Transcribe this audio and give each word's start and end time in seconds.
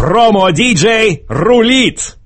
Промо-диджей 0.00 1.26
рулит! 1.28 2.16